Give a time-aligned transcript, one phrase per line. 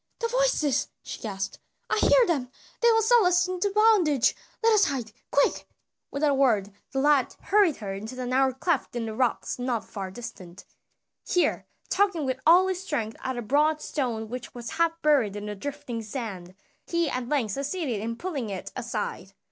[0.17, 1.59] "The voices!" she gasped.
[1.87, 2.49] "I hear them,
[2.81, 4.35] they will sell us into bondage!
[4.63, 5.67] Let us hide, quick!"
[6.09, 9.85] Without a word the lad hurried her into a narrow cleft in the rocks not
[9.85, 10.65] far distant.
[11.27, 15.45] Here, tugging with all his strength at a broad stone which was half buried in
[15.45, 16.55] the drifting sand,
[16.87, 19.33] he at length succeeded in pulling it aside.